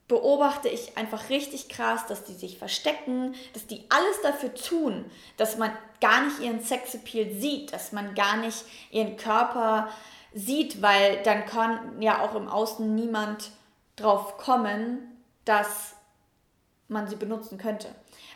beobachte 0.08 0.68
ich 0.68 0.96
einfach 0.96 1.30
richtig 1.30 1.68
krass, 1.68 2.06
dass 2.06 2.24
die 2.24 2.34
sich 2.34 2.58
verstecken, 2.58 3.34
dass 3.54 3.66
die 3.66 3.84
alles 3.88 4.20
dafür 4.22 4.54
tun, 4.54 5.04
dass 5.36 5.58
man 5.58 5.70
gar 6.00 6.24
nicht 6.24 6.40
ihren 6.40 6.60
Sexappeal 6.60 7.32
sieht, 7.32 7.72
dass 7.72 7.92
man 7.92 8.14
gar 8.14 8.36
nicht 8.36 8.64
ihren 8.90 9.16
Körper 9.16 9.88
sieht, 10.32 10.82
weil 10.82 11.22
dann 11.22 11.44
kann 11.46 12.00
ja 12.00 12.20
auch 12.20 12.34
im 12.34 12.48
Außen 12.48 12.94
niemand 12.94 13.50
drauf 13.96 14.36
kommen, 14.38 14.98
dass 15.44 15.94
man 16.88 17.08
sie 17.08 17.16
benutzen 17.16 17.58
könnte. 17.58 17.88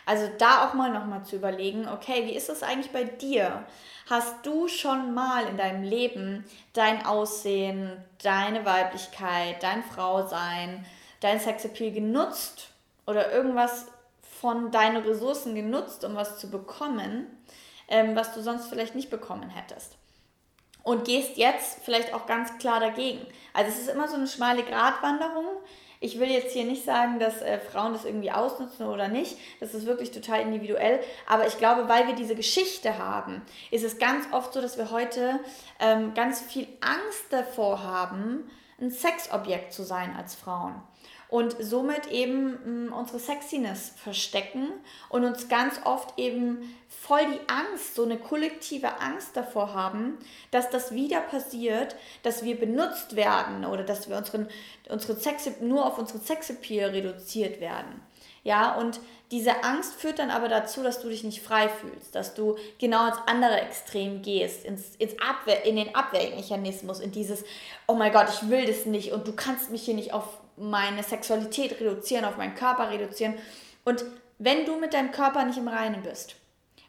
Also 0.07 0.29
da 0.39 0.67
auch 0.67 0.75
mal 0.75 0.91
nochmal 0.91 1.25
zu 1.25 1.37
überlegen, 1.37 1.89
okay, 1.89 2.27
wie 2.27 2.35
ist 2.35 2.49
das 2.49 2.65
eigentlich 2.65 2.91
bei 2.91 3.05
dir? 3.05 3.65
Hast 4.09 4.45
du 4.45 4.67
schon 4.67 5.15
mal 5.15 5.47
in 5.47 5.57
deinem 5.57 5.85
Leben 5.85 6.45
dein 6.73 7.07
Aussehen, 7.07 7.93
deine 8.23 8.65
Weiblichkeit, 8.65 9.63
dein 9.63 9.85
Frausein, 9.85 10.85
dein 11.21 11.39
Sexappeal 11.39 11.93
genutzt 11.93 12.71
oder 13.07 13.33
irgendwas 13.33 13.87
von 14.41 14.71
deinen 14.71 15.05
Ressourcen 15.05 15.55
genutzt, 15.55 16.05
um 16.05 16.17
was 16.17 16.39
zu 16.39 16.51
bekommen, 16.51 17.27
ähm, 17.89 18.17
was 18.17 18.33
du 18.33 18.43
sonst 18.43 18.69
vielleicht 18.69 18.95
nicht 18.95 19.11
bekommen 19.11 19.51
hättest. 19.51 19.97
Und 20.83 21.05
gehst 21.05 21.37
jetzt 21.37 21.81
vielleicht 21.85 22.15
auch 22.15 22.25
ganz 22.25 22.57
klar 22.57 22.81
dagegen. 22.81 23.21
Also 23.53 23.71
es 23.71 23.81
ist 23.81 23.91
immer 23.91 24.09
so 24.09 24.15
eine 24.15 24.27
schmale 24.27 24.63
Gratwanderung. 24.63 25.45
Ich 26.03 26.19
will 26.19 26.31
jetzt 26.31 26.55
hier 26.55 26.65
nicht 26.65 26.87
sagen, 26.87 27.19
dass 27.19 27.43
äh, 27.43 27.59
Frauen 27.59 27.93
das 27.93 28.07
irgendwie 28.07 28.31
ausnutzen 28.31 28.87
oder 28.87 29.09
nicht. 29.09 29.37
Das 29.61 29.75
ist 29.75 29.85
wirklich 29.85 30.11
total 30.11 30.41
individuell. 30.41 31.01
Aber 31.27 31.47
ich 31.47 31.59
glaube, 31.59 31.91
weil 31.91 32.07
wir 32.07 32.15
diese 32.15 32.35
Geschichte 32.35 32.97
haben, 32.97 33.43
ist 33.71 33.85
es 33.85 33.99
ganz 33.99 34.25
oft 34.33 34.55
so, 34.55 34.63
dass 34.63 34.79
wir 34.79 34.91
heute 34.91 35.39
ähm, 35.79 36.15
ganz 36.15 36.41
viel 36.41 36.67
Angst 36.81 37.27
davor 37.29 37.83
haben, 37.83 38.51
ein 38.81 38.91
Sexobjekt 38.91 39.73
zu 39.73 39.83
sein 39.83 40.15
als 40.17 40.35
Frauen 40.35 40.75
und 41.31 41.57
somit 41.61 42.09
eben 42.09 42.51
mh, 42.51 42.91
mm, 42.91 42.93
unsere 42.93 43.19
Sexiness 43.19 43.93
verstecken 43.97 44.69
und 45.09 45.25
uns 45.25 45.49
ganz 45.49 45.81
oft 45.85 46.19
eben 46.19 46.75
voll 46.89 47.21
die 47.21 47.49
Angst, 47.49 47.95
so 47.95 48.05
eine 48.05 48.19
kollektive 48.19 49.01
Angst 49.01 49.37
davor 49.37 49.73
haben, 49.73 50.19
dass 50.51 50.71
das 50.71 50.93
wieder 50.93 51.21
passiert, 51.21 51.95
dass 52.25 52.45
wir 52.45 52.59
benutzt 52.59 53.17
werden 53.17 53.65
oder 53.65 53.85
dass 53.85 54.09
wir 54.09 54.17
unseren, 54.17 54.49
unsere 54.89 55.15
Sex, 55.17 55.49
nur 55.61 55.87
auf 55.87 55.99
unsere 55.99 56.19
Sexappeal 56.19 56.91
reduziert 56.91 57.61
werden. 57.61 58.03
Ja, 58.43 58.75
und 58.75 59.01
diese 59.31 59.63
Angst 59.65 59.95
führt 59.95 60.19
dann 60.19 60.31
aber 60.31 60.49
dazu, 60.49 60.83
dass 60.83 61.01
du 61.01 61.09
dich 61.09 61.23
nicht 61.25 61.43
frei 61.43 61.69
fühlst, 61.69 62.15
dass 62.15 62.35
du 62.35 62.57
genau 62.79 63.07
ins 63.07 63.19
andere 63.27 63.61
Extrem 63.61 64.23
gehst, 64.23 64.65
ins, 64.65 64.97
ins 64.97 65.15
Abwehr, 65.21 65.65
in 65.65 65.77
den 65.77 65.95
Abwehrmechanismus, 65.95 67.01
in 67.01 67.13
dieses, 67.13 67.45
oh 67.87 67.95
mein 67.95 68.13
Gott, 68.13 68.29
ich 68.29 68.49
will 68.49 68.67
das 68.67 68.87
nicht 68.87 69.13
und 69.13 69.29
du 69.29 69.33
kannst 69.33 69.71
mich 69.71 69.83
hier 69.83 69.95
nicht 69.95 70.13
auf 70.13 70.39
meine 70.57 71.03
Sexualität 71.03 71.81
reduzieren, 71.81 72.25
auf 72.25 72.37
meinen 72.39 72.55
Körper 72.55 72.91
reduzieren. 72.91 73.35
Und 73.85 74.05
wenn 74.39 74.67
du 74.67 74.77
mit 74.79 74.95
deinem 74.95 75.13
Körper 75.13 75.45
nicht 75.45 75.59
im 75.59 75.69
Reinen 75.69 76.03
bist, 76.03 76.35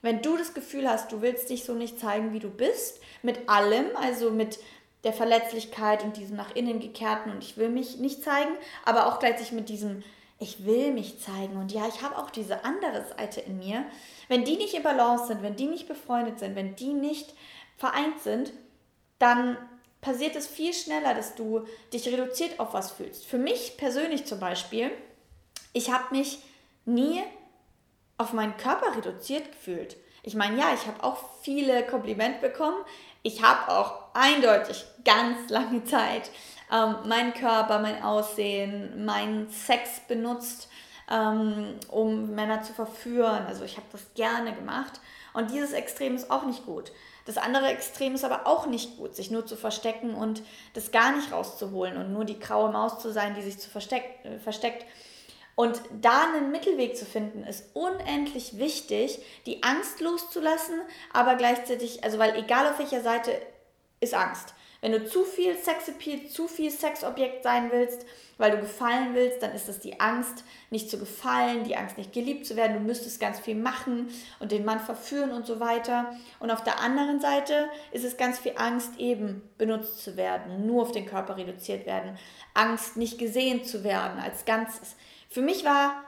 wenn 0.01 0.21
du 0.21 0.35
das 0.35 0.53
Gefühl 0.53 0.89
hast, 0.89 1.11
du 1.11 1.21
willst 1.21 1.49
dich 1.49 1.63
so 1.63 1.73
nicht 1.73 1.99
zeigen, 1.99 2.33
wie 2.33 2.39
du 2.39 2.49
bist, 2.49 3.01
mit 3.21 3.49
allem, 3.49 3.85
also 3.95 4.31
mit 4.31 4.57
der 5.03 5.13
Verletzlichkeit 5.13 6.03
und 6.03 6.17
diesem 6.17 6.37
nach 6.37 6.55
innen 6.55 6.79
gekehrten 6.79 7.31
und 7.31 7.43
ich 7.43 7.57
will 7.57 7.69
mich 7.69 7.97
nicht 7.97 8.23
zeigen, 8.23 8.51
aber 8.85 9.07
auch 9.07 9.19
gleichzeitig 9.19 9.51
mit 9.51 9.69
diesem 9.69 10.03
ich 10.41 10.65
will 10.65 10.91
mich 10.91 11.21
zeigen 11.21 11.55
und 11.57 11.71
ja, 11.71 11.87
ich 11.87 12.01
habe 12.01 12.17
auch 12.17 12.31
diese 12.31 12.65
andere 12.65 13.05
Seite 13.05 13.41
in 13.41 13.59
mir. 13.59 13.85
Wenn 14.27 14.43
die 14.43 14.57
nicht 14.57 14.73
in 14.73 14.81
Balance 14.81 15.27
sind, 15.27 15.43
wenn 15.43 15.55
die 15.55 15.67
nicht 15.67 15.87
befreundet 15.87 16.39
sind, 16.39 16.55
wenn 16.55 16.75
die 16.75 16.93
nicht 16.93 17.35
vereint 17.77 18.19
sind, 18.19 18.51
dann 19.19 19.55
passiert 20.01 20.35
es 20.35 20.47
viel 20.47 20.73
schneller, 20.73 21.13
dass 21.13 21.35
du 21.35 21.65
dich 21.93 22.07
reduziert 22.07 22.59
auf 22.59 22.73
was 22.73 22.91
fühlst. 22.91 23.27
Für 23.27 23.37
mich 23.37 23.77
persönlich 23.77 24.25
zum 24.25 24.39
Beispiel, 24.39 24.89
ich 25.73 25.91
habe 25.91 26.15
mich 26.15 26.39
nie 26.85 27.21
auf 28.17 28.33
meinen 28.33 28.57
Körper 28.57 28.97
reduziert 28.97 29.51
gefühlt. 29.51 29.95
Ich 30.23 30.33
meine, 30.33 30.59
ja, 30.59 30.73
ich 30.73 30.87
habe 30.87 31.03
auch 31.03 31.23
viele 31.43 31.85
Komplimente 31.85 32.41
bekommen. 32.41 32.83
Ich 33.21 33.43
habe 33.43 33.71
auch 33.71 34.15
eindeutig 34.15 34.85
ganz 35.05 35.51
lange 35.51 35.83
Zeit 35.85 36.31
ähm, 36.71 36.95
meinen 37.05 37.33
Körper, 37.33 37.79
mein 37.79 38.01
Aussehen, 38.03 39.05
meinen 39.05 39.49
Sex 39.49 40.01
benutzt, 40.07 40.69
ähm, 41.09 41.75
um 41.89 42.31
Männer 42.31 42.63
zu 42.63 42.73
verführen. 42.73 43.45
Also 43.47 43.63
ich 43.63 43.77
habe 43.77 43.87
das 43.91 44.01
gerne 44.15 44.53
gemacht. 44.53 45.01
Und 45.33 45.51
dieses 45.51 45.73
Extrem 45.73 46.15
ist 46.15 46.31
auch 46.31 46.45
nicht 46.45 46.65
gut. 46.65 46.91
Das 47.25 47.37
andere 47.37 47.67
Extrem 47.67 48.15
ist 48.15 48.25
aber 48.25 48.47
auch 48.47 48.65
nicht 48.65 48.97
gut, 48.97 49.15
sich 49.15 49.31
nur 49.31 49.45
zu 49.45 49.55
verstecken 49.55 50.15
und 50.15 50.41
das 50.73 50.91
gar 50.91 51.15
nicht 51.15 51.31
rauszuholen 51.31 51.97
und 51.97 52.11
nur 52.11 52.25
die 52.25 52.39
graue 52.39 52.71
Maus 52.71 52.99
zu 52.99 53.11
sein, 53.11 53.35
die 53.35 53.41
sich 53.41 53.59
zu 53.59 53.69
versteck, 53.69 54.03
äh, 54.23 54.39
versteckt. 54.39 54.85
Und 55.55 55.79
da 56.01 56.23
einen 56.23 56.51
Mittelweg 56.51 56.97
zu 56.97 57.05
finden, 57.05 57.43
ist 57.43 57.65
unendlich 57.75 58.57
wichtig, 58.57 59.19
die 59.45 59.61
Angst 59.63 59.99
loszulassen, 59.99 60.81
aber 61.13 61.35
gleichzeitig, 61.35 62.03
also 62.03 62.17
weil 62.17 62.35
egal 62.35 62.67
auf 62.67 62.79
welcher 62.79 63.01
Seite 63.01 63.31
ist 63.99 64.13
Angst. 64.13 64.55
Wenn 64.81 64.93
du 64.93 65.05
zu 65.05 65.23
viel 65.23 65.55
Sexappeal, 65.55 66.25
zu 66.27 66.47
viel 66.47 66.71
Sexobjekt 66.71 67.43
sein 67.43 67.71
willst, 67.71 68.03
weil 68.39 68.49
du 68.49 68.57
gefallen 68.57 69.13
willst, 69.13 69.43
dann 69.43 69.51
ist 69.51 69.69
es 69.69 69.79
die 69.79 69.99
Angst, 69.99 70.43
nicht 70.71 70.89
zu 70.89 70.97
gefallen, 70.97 71.63
die 71.63 71.77
Angst, 71.77 71.99
nicht 71.99 72.11
geliebt 72.11 72.47
zu 72.47 72.55
werden. 72.55 72.73
Du 72.73 72.79
müsstest 72.79 73.19
ganz 73.19 73.39
viel 73.39 73.53
machen 73.55 74.09
und 74.39 74.51
den 74.51 74.65
Mann 74.65 74.79
verführen 74.79 75.31
und 75.31 75.45
so 75.45 75.59
weiter. 75.59 76.15
Und 76.39 76.49
auf 76.49 76.63
der 76.63 76.79
anderen 76.79 77.21
Seite 77.21 77.69
ist 77.91 78.03
es 78.03 78.17
ganz 78.17 78.39
viel 78.39 78.53
Angst, 78.55 78.97
eben 78.97 79.43
benutzt 79.59 80.03
zu 80.03 80.17
werden, 80.17 80.65
nur 80.65 80.81
auf 80.81 80.91
den 80.91 81.05
Körper 81.05 81.37
reduziert 81.37 81.85
werden. 81.85 82.17
Angst, 82.55 82.97
nicht 82.97 83.19
gesehen 83.19 83.63
zu 83.63 83.83
werden 83.83 84.19
als 84.19 84.45
Ganzes. 84.45 84.95
Für 85.29 85.41
mich 85.41 85.63
war 85.63 86.03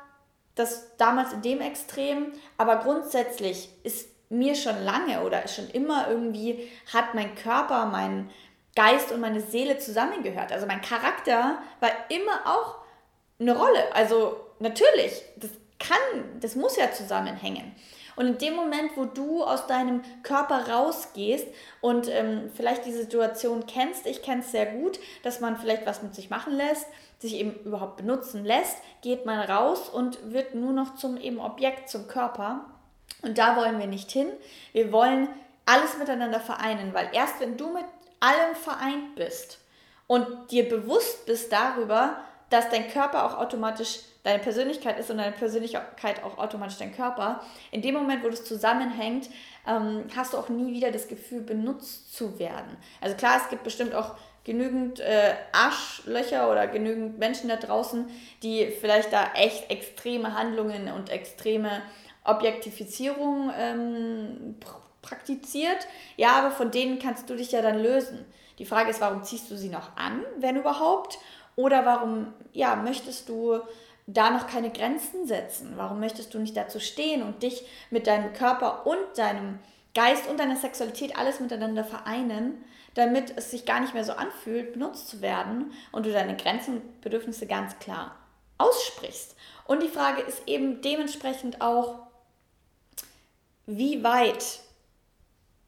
das 0.56 0.98
damals 0.98 1.34
in 1.34 1.44
dem 1.44 1.62
Extrem, 1.62 2.34
aber 2.58 2.78
grundsätzlich 2.78 3.70
ist 3.84 4.10
mir 4.34 4.56
schon 4.56 4.84
lange 4.84 5.24
oder 5.24 5.48
schon 5.48 5.70
immer 5.70 6.08
irgendwie 6.10 6.68
hat 6.92 7.14
mein 7.14 7.36
Körper, 7.36 7.86
mein, 7.86 8.30
Geist 8.76 9.12
und 9.12 9.20
meine 9.20 9.42
Seele 9.42 9.78
zusammengehört. 9.78 10.52
Also 10.52 10.66
mein 10.66 10.82
Charakter 10.82 11.60
war 11.80 11.92
immer 12.10 12.42
auch 12.46 12.76
eine 13.40 13.58
Rolle. 13.58 13.94
Also 13.94 14.38
natürlich, 14.60 15.22
das 15.38 15.52
kann, 15.80 16.40
das 16.40 16.56
muss 16.56 16.78
ja 16.78 16.92
zusammenhängen. 16.92 17.76
Und 18.16 18.28
in 18.28 18.38
dem 18.38 18.56
Moment, 18.56 18.92
wo 18.96 19.06
du 19.06 19.44
aus 19.44 19.66
deinem 19.66 20.04
Körper 20.22 20.70
rausgehst 20.70 21.48
und 21.82 22.08
ähm, 22.10 22.52
vielleicht 22.54 22.86
die 22.86 22.92
Situation 22.92 23.66
kennst, 23.66 24.06
ich 24.06 24.22
kenne 24.22 24.42
es 24.42 24.52
sehr 24.52 24.68
gut, 24.68 25.00
dass 25.24 25.40
man 25.40 25.58
vielleicht 25.58 25.86
was 25.86 26.04
mit 26.04 26.14
sich 26.14 26.30
machen 26.30 26.54
lässt, 26.54 26.86
sich 27.20 27.36
eben 27.36 27.56
überhaupt 27.66 27.98
benutzen 27.98 28.46
lässt, 28.46 28.78
geht 29.02 29.26
man 29.26 29.40
raus 29.40 29.90
und 29.90 30.32
wird 30.32 30.54
nur 30.54 30.74
noch 30.74 30.96
zum 30.96 31.18
eben 31.18 31.40
Objekt, 31.40 31.90
zum 31.90 32.08
Körper. 32.08 32.66
Und 33.24 33.38
da 33.38 33.56
wollen 33.56 33.80
wir 33.80 33.88
nicht 33.88 34.12
hin. 34.12 34.28
Wir 34.74 34.92
wollen 34.92 35.28
alles 35.66 35.98
miteinander 35.98 36.40
vereinen, 36.40 36.94
weil 36.94 37.10
erst 37.14 37.40
wenn 37.40 37.58
du 37.58 37.72
mit 37.72 37.86
allem 38.24 38.56
vereint 38.56 39.16
bist 39.16 39.60
und 40.08 40.52
dir 40.52 40.68
bewusst 40.70 41.26
bist 41.26 41.52
darüber, 41.52 42.18
dass 42.50 42.70
dein 42.70 42.90
Körper 42.90 43.26
auch 43.26 43.38
automatisch 43.38 44.00
deine 44.24 44.40
Persönlichkeit 44.40 44.98
ist 44.98 45.12
und 45.12 45.18
deine 45.18 45.34
Persönlichkeit 45.34 46.24
auch 46.24 46.38
automatisch 46.38 46.78
dein 46.78 46.96
Körper. 46.96 47.42
In 47.72 47.82
dem 47.82 47.96
Moment, 47.96 48.24
wo 48.24 48.30
das 48.30 48.46
zusammenhängt, 48.46 49.30
ähm, 49.68 50.06
hast 50.16 50.34
du 50.34 50.38
auch 50.38 50.50
nie 50.50 50.74
wieder 50.74 50.92
das 50.92 51.08
Gefühl, 51.08 51.42
benutzt 51.42 52.16
zu 52.16 52.40
werden. 52.40 52.78
Also 53.02 53.18
klar, 53.18 53.42
es 53.44 53.50
gibt 53.50 53.64
bestimmt 53.64 53.94
auch 53.94 54.16
genügend 54.46 55.00
äh, 55.00 55.34
Arschlöcher 55.52 56.50
oder 56.50 56.68
genügend 56.68 57.18
Menschen 57.18 57.50
da 57.50 57.58
draußen, 57.58 58.08
die 58.44 58.68
vielleicht 58.80 59.12
da 59.12 59.32
echt 59.36 59.70
extreme 59.70 60.38
Handlungen 60.38 60.92
und 60.92 61.10
extreme 61.10 61.82
Objektifizierung 62.24 63.52
ähm, 63.58 64.56
praktiziert. 65.04 65.88
Ja, 66.18 66.32
aber 66.32 66.50
von 66.50 66.72
denen 66.72 66.98
kannst 66.98 67.30
du 67.30 67.36
dich 67.36 67.52
ja 67.52 67.62
dann 67.62 67.78
lösen. 67.78 68.26
Die 68.58 68.66
Frage 68.66 68.90
ist, 68.90 69.02
warum 69.02 69.24
ziehst 69.24 69.52
du 69.52 69.58
sie 69.58 69.70
noch 69.70 69.96
an, 69.96 70.24
wenn 70.38 70.56
überhaupt? 70.56 71.20
Oder 71.56 71.86
warum 71.86 72.34
ja, 72.52 72.76
möchtest 72.76 73.30
du 73.30 73.60
da 74.08 74.32
noch 74.32 74.48
keine 74.48 74.72
Grenzen 74.72 75.28
setzen? 75.28 75.74
Warum 75.76 76.00
möchtest 76.00 76.34
du 76.34 76.40
nicht 76.40 76.58
dazu 76.58 76.80
stehen 76.80 77.22
und 77.22 77.44
dich 77.44 77.66
mit 77.92 78.08
deinem 78.08 78.34
Körper 78.34 78.88
und 78.88 78.98
deinem 79.16 79.60
Geist 79.94 80.28
und 80.28 80.40
deiner 80.40 80.56
Sexualität 80.56 81.16
alles 81.18 81.40
miteinander 81.40 81.84
vereinen, 81.84 82.64
damit 82.96 83.34
es 83.38 83.52
sich 83.52 83.66
gar 83.66 83.80
nicht 83.80 83.94
mehr 83.94 84.04
so 84.04 84.14
anfühlt, 84.14 84.74
benutzt 84.74 85.08
zu 85.08 85.22
werden 85.22 85.72
und 85.92 86.06
du 86.06 86.12
deine 86.12 86.36
Grenzen 86.36 86.78
und 86.78 87.02
Bedürfnisse 87.02 87.46
ganz 87.46 87.78
klar 87.80 88.16
aussprichst? 88.58 89.36
Und 89.66 89.84
die 89.84 89.90
Frage 89.90 90.22
ist 90.22 90.48
eben 90.48 90.82
dementsprechend 90.82 91.62
auch, 91.62 92.00
wie 93.66 94.04
weit 94.04 94.60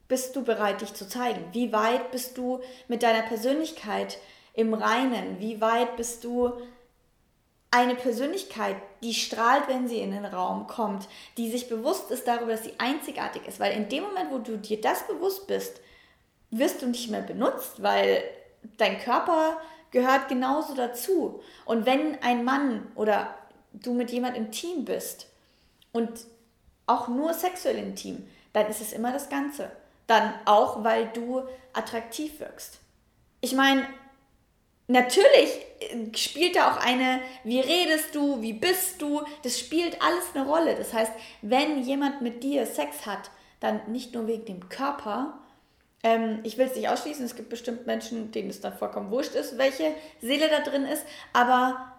bist 0.07 0.35
du 0.35 0.43
bereit, 0.43 0.81
dich 0.81 0.93
zu 0.93 1.07
zeigen? 1.07 1.43
Wie 1.51 1.71
weit 1.71 2.11
bist 2.11 2.37
du 2.37 2.61
mit 2.87 3.03
deiner 3.03 3.23
Persönlichkeit 3.23 4.17
im 4.53 4.73
Reinen? 4.73 5.39
Wie 5.39 5.61
weit 5.61 5.97
bist 5.97 6.23
du 6.23 6.53
eine 7.71 7.95
Persönlichkeit, 7.95 8.77
die 9.03 9.13
strahlt, 9.13 9.67
wenn 9.67 9.87
sie 9.87 9.99
in 9.99 10.11
den 10.11 10.25
Raum 10.25 10.67
kommt, 10.67 11.07
die 11.37 11.49
sich 11.49 11.67
bewusst 11.67 12.11
ist 12.11 12.27
darüber, 12.27 12.51
dass 12.51 12.63
sie 12.63 12.75
einzigartig 12.77 13.47
ist? 13.47 13.59
Weil 13.59 13.75
in 13.75 13.89
dem 13.89 14.03
Moment, 14.03 14.31
wo 14.31 14.37
du 14.37 14.57
dir 14.57 14.79
das 14.79 15.07
bewusst 15.07 15.47
bist, 15.47 15.81
wirst 16.51 16.81
du 16.81 16.87
nicht 16.87 17.09
mehr 17.09 17.21
benutzt, 17.21 17.81
weil 17.81 18.23
dein 18.77 18.99
Körper 18.99 19.57
gehört 19.91 20.29
genauso 20.29 20.75
dazu. 20.75 21.41
Und 21.65 21.85
wenn 21.85 22.21
ein 22.21 22.43
Mann 22.43 22.91
oder 22.95 23.33
du 23.73 23.93
mit 23.93 24.11
jemandem 24.11 24.45
intim 24.45 24.85
bist 24.85 25.27
und 25.91 26.11
auch 26.85 27.07
nur 27.07 27.33
sexuell 27.33 27.77
intim, 27.77 28.27
dann 28.53 28.67
ist 28.67 28.81
es 28.81 28.93
immer 28.93 29.11
das 29.11 29.29
Ganze 29.29 29.71
dann 30.07 30.33
auch, 30.45 30.83
weil 30.83 31.07
du 31.07 31.43
attraktiv 31.73 32.39
wirkst. 32.39 32.79
Ich 33.41 33.53
meine, 33.53 33.87
natürlich 34.87 35.49
äh, 35.79 36.15
spielt 36.15 36.55
da 36.55 36.71
auch 36.71 36.77
eine, 36.77 37.19
wie 37.43 37.59
redest 37.59 38.13
du, 38.15 38.41
wie 38.41 38.53
bist 38.53 39.01
du, 39.01 39.23
das 39.43 39.59
spielt 39.59 40.01
alles 40.01 40.25
eine 40.33 40.45
Rolle. 40.45 40.75
Das 40.75 40.93
heißt, 40.93 41.11
wenn 41.41 41.83
jemand 41.83 42.21
mit 42.21 42.43
dir 42.43 42.65
Sex 42.65 43.05
hat, 43.05 43.31
dann 43.59 43.81
nicht 43.87 44.13
nur 44.13 44.27
wegen 44.27 44.45
dem 44.45 44.69
Körper, 44.69 45.39
ähm, 46.03 46.39
ich 46.43 46.57
will 46.57 46.67
es 46.67 46.75
nicht 46.75 46.89
ausschließen, 46.89 47.25
es 47.25 47.35
gibt 47.35 47.49
bestimmt 47.49 47.87
Menschen, 47.87 48.31
denen 48.31 48.49
es 48.49 48.61
dann 48.61 48.77
vollkommen 48.77 49.11
wurscht 49.11 49.33
ist, 49.33 49.57
welche 49.57 49.91
Seele 50.21 50.49
da 50.49 50.59
drin 50.59 50.85
ist, 50.85 51.03
aber 51.33 51.91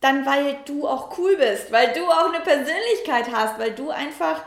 dann, 0.00 0.24
weil 0.24 0.56
du 0.64 0.88
auch 0.88 1.16
cool 1.18 1.36
bist, 1.36 1.70
weil 1.70 1.92
du 1.92 2.02
auch 2.06 2.32
eine 2.32 2.42
Persönlichkeit 2.42 3.30
hast, 3.30 3.58
weil 3.58 3.72
du 3.72 3.90
einfach 3.90 4.42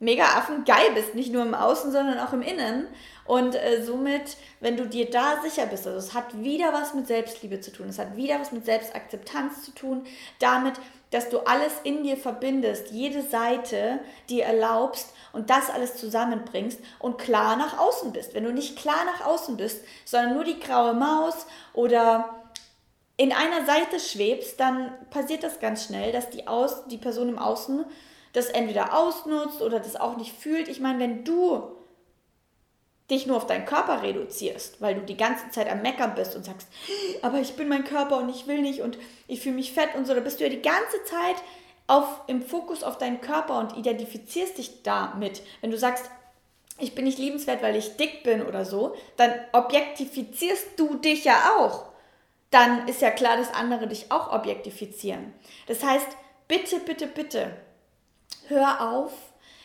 mega 0.00 0.24
affengeil 0.24 0.92
bist, 0.94 1.14
nicht 1.14 1.32
nur 1.32 1.42
im 1.42 1.54
Außen, 1.54 1.90
sondern 1.90 2.18
auch 2.18 2.32
im 2.32 2.42
Innen. 2.42 2.86
Und 3.24 3.54
äh, 3.54 3.82
somit, 3.84 4.36
wenn 4.60 4.76
du 4.76 4.86
dir 4.86 5.10
da 5.10 5.42
sicher 5.42 5.66
bist, 5.66 5.86
also 5.86 5.98
es 5.98 6.14
hat 6.14 6.40
wieder 6.42 6.72
was 6.72 6.94
mit 6.94 7.06
Selbstliebe 7.06 7.60
zu 7.60 7.72
tun, 7.72 7.88
es 7.88 7.98
hat 7.98 8.16
wieder 8.16 8.40
was 8.40 8.52
mit 8.52 8.64
Selbstakzeptanz 8.64 9.64
zu 9.64 9.72
tun, 9.72 10.04
damit, 10.38 10.74
dass 11.10 11.28
du 11.28 11.40
alles 11.40 11.72
in 11.84 12.04
dir 12.04 12.16
verbindest, 12.16 12.90
jede 12.90 13.22
Seite 13.22 13.98
dir 14.28 14.44
erlaubst 14.44 15.12
und 15.32 15.50
das 15.50 15.68
alles 15.68 15.96
zusammenbringst 15.96 16.80
und 17.00 17.18
klar 17.18 17.56
nach 17.56 17.78
außen 17.78 18.12
bist. 18.12 18.34
Wenn 18.34 18.44
du 18.44 18.52
nicht 18.52 18.78
klar 18.78 19.04
nach 19.04 19.26
außen 19.26 19.56
bist, 19.56 19.84
sondern 20.04 20.34
nur 20.34 20.44
die 20.44 20.60
graue 20.60 20.94
Maus 20.94 21.46
oder 21.74 22.38
in 23.18 23.32
einer 23.32 23.66
Seite 23.66 23.98
schwebst, 23.98 24.60
dann 24.60 24.92
passiert 25.10 25.42
das 25.42 25.58
ganz 25.60 25.84
schnell, 25.84 26.12
dass 26.12 26.30
die, 26.30 26.46
Aus, 26.46 26.86
die 26.86 26.98
Person 26.98 27.28
im 27.28 27.38
Außen 27.38 27.84
das 28.32 28.46
entweder 28.46 28.96
ausnutzt 28.96 29.62
oder 29.62 29.80
das 29.80 29.96
auch 29.96 30.16
nicht 30.16 30.32
fühlt. 30.32 30.68
Ich 30.68 30.80
meine, 30.80 30.98
wenn 30.98 31.24
du 31.24 31.62
dich 33.10 33.26
nur 33.26 33.38
auf 33.38 33.46
deinen 33.46 33.64
Körper 33.64 34.02
reduzierst, 34.02 34.80
weil 34.80 34.94
du 34.94 35.00
die 35.00 35.16
ganze 35.16 35.50
Zeit 35.50 35.70
am 35.70 35.82
Meckern 35.82 36.14
bist 36.14 36.36
und 36.36 36.44
sagst, 36.44 36.68
aber 37.22 37.38
ich 37.38 37.56
bin 37.56 37.68
mein 37.68 37.84
Körper 37.84 38.18
und 38.18 38.28
ich 38.28 38.46
will 38.46 38.60
nicht 38.60 38.82
und 38.82 38.98
ich 39.26 39.40
fühle 39.40 39.54
mich 39.54 39.72
fett 39.72 39.94
und 39.94 40.06
so, 40.06 40.14
da 40.14 40.20
bist 40.20 40.40
du 40.40 40.44
ja 40.44 40.50
die 40.50 40.62
ganze 40.62 41.02
Zeit 41.04 41.36
auf, 41.86 42.20
im 42.26 42.42
Fokus 42.42 42.82
auf 42.82 42.98
deinen 42.98 43.20
Körper 43.20 43.58
und 43.58 43.76
identifizierst 43.78 44.58
dich 44.58 44.82
damit. 44.82 45.42
Wenn 45.62 45.70
du 45.70 45.78
sagst, 45.78 46.10
ich 46.78 46.94
bin 46.94 47.06
nicht 47.06 47.18
liebenswert, 47.18 47.62
weil 47.62 47.76
ich 47.76 47.96
dick 47.96 48.22
bin 48.22 48.46
oder 48.46 48.64
so, 48.64 48.94
dann 49.16 49.32
objektifizierst 49.52 50.78
du 50.78 50.96
dich 50.96 51.24
ja 51.24 51.56
auch. 51.58 51.86
Dann 52.50 52.86
ist 52.88 53.00
ja 53.00 53.10
klar, 53.10 53.36
dass 53.36 53.52
andere 53.52 53.88
dich 53.88 54.12
auch 54.12 54.32
objektifizieren. 54.32 55.32
Das 55.66 55.82
heißt, 55.82 56.06
bitte, 56.46 56.78
bitte, 56.80 57.06
bitte, 57.06 57.56
hör 58.48 58.92
auf, 58.92 59.12